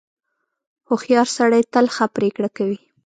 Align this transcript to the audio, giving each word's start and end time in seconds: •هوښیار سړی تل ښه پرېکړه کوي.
•هوښیار 0.87 1.27
سړی 1.37 1.61
تل 1.73 1.85
ښه 1.95 2.05
پرېکړه 2.15 2.49
کوي. 2.57 2.79